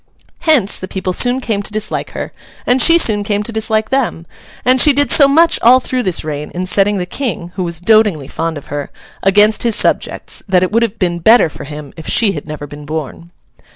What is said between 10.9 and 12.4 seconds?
been better for him if she